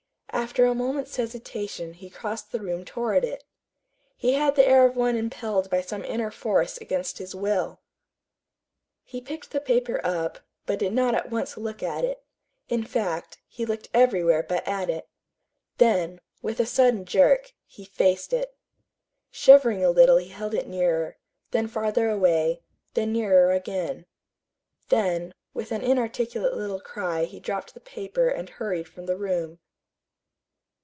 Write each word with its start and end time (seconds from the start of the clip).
After 0.33 0.65
a 0.65 0.73
moment's 0.73 1.17
hesitation 1.17 1.93
he 1.93 2.09
crossed 2.09 2.51
the 2.51 2.61
room 2.61 2.83
toward 2.85 3.23
it. 3.25 3.43
He 4.15 4.33
had 4.33 4.55
the 4.55 4.65
air 4.67 4.87
of 4.87 4.95
one 4.95 5.15
impelled 5.17 5.69
by 5.69 5.81
some 5.81 6.05
inner 6.05 6.31
force 6.31 6.77
against 6.77 7.19
his 7.19 7.35
will. 7.35 7.81
He 9.03 9.21
picked 9.21 9.51
the 9.51 9.59
paper 9.59 9.99
up, 10.05 10.39
but 10.65 10.79
did 10.79 10.93
not 10.93 11.13
at 11.13 11.29
once 11.29 11.57
look 11.57 11.83
at 11.83 12.05
it. 12.05 12.23
In 12.69 12.83
fact, 12.85 13.39
he 13.45 13.65
looked 13.65 13.89
anywhere 13.93 14.41
but 14.41 14.65
at 14.67 14.89
it. 14.89 15.07
Then, 15.77 16.19
with 16.41 16.59
a 16.61 16.65
sudden 16.65 17.05
jerk, 17.05 17.51
he 17.65 17.85
faced 17.85 18.33
it. 18.33 18.55
Shivering 19.31 19.83
a 19.83 19.91
little 19.91 20.17
he 20.17 20.29
held 20.29 20.53
it 20.55 20.67
nearer, 20.67 21.17
then 21.51 21.67
farther 21.67 22.09
away, 22.09 22.61
then 22.93 23.11
nearer 23.11 23.51
again. 23.51 24.05
Then, 24.87 25.33
with 25.53 25.71
an 25.73 25.81
inarticulate 25.81 26.55
little 26.55 26.79
cry 26.81 27.25
he 27.25 27.41
dropped 27.41 27.73
the 27.73 27.81
paper 27.81 28.29
and 28.29 28.49
hurried 28.49 28.87
from 28.87 29.05
the 29.05 29.17
room. 29.17 29.59